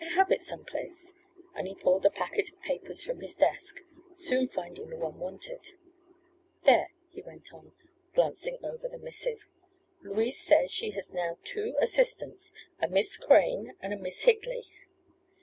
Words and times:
"I 0.03 0.05
have 0.05 0.31
it 0.31 0.41
some 0.41 0.65
place," 0.65 1.13
and 1.53 1.67
he 1.67 1.75
pulled 1.75 2.07
a 2.07 2.09
packet 2.09 2.49
of 2.49 2.59
papers 2.61 3.03
from 3.03 3.19
his 3.21 3.35
desk, 3.35 3.81
soon 4.15 4.47
finding 4.47 4.89
the 4.89 4.95
one 4.97 5.19
wanted. 5.19 5.73
"There," 6.65 6.89
he 7.11 7.21
went 7.21 7.53
on, 7.53 7.73
glancing 8.15 8.57
over 8.65 8.87
the 8.87 8.97
missive, 8.97 9.45
"Louise 10.01 10.39
says 10.39 10.71
she 10.71 10.89
has 10.93 11.13
now 11.13 11.37
two 11.43 11.75
assistants, 11.79 12.51
a 12.81 12.87
Miss 12.87 13.15
Crane 13.15 13.75
and 13.79 13.93
a 13.93 13.97
Miss 13.97 14.23
Higley." 14.23 14.65